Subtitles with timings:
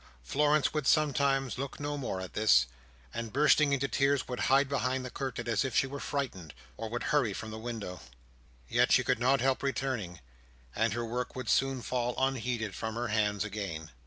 [0.23, 2.65] Florence would sometimes look no more at this,
[3.13, 6.89] and bursting into tears would hide behind the curtain as if she were frightened, or
[6.89, 8.01] would hurry from the window.
[8.67, 10.19] Yet she could not help returning;
[10.75, 13.91] and her work would soon fall unheeded from her hands again.